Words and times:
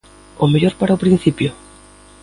O 0.43 0.45
mellor 0.51 0.73
para 0.79 0.95
o 0.95 1.01
principio? 1.03 1.49